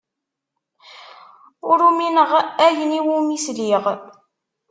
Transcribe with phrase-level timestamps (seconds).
[1.71, 2.31] Ur umineɣ
[2.67, 3.85] ayen iwumi sliɣ.